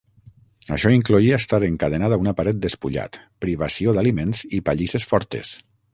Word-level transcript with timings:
Això 0.75 0.93
incloïa 0.93 1.37
estar 1.41 1.59
encadenat 1.67 2.15
a 2.17 2.19
una 2.23 2.33
paret 2.41 2.61
despullat, 2.63 3.19
privació 3.45 3.95
d'aliments 3.99 4.43
i 4.61 4.63
pallisses 4.71 5.07
fortes. 5.13 5.53